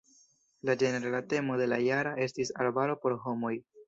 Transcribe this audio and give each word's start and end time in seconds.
La 0.69 0.75
ĝenerala 0.83 1.19
temo 1.33 1.57
de 1.59 1.67
la 1.73 1.79
jaro 1.87 2.13
estis 2.25 2.53
"Arbaro 2.65 2.97
por 3.05 3.17
homoj". 3.27 3.53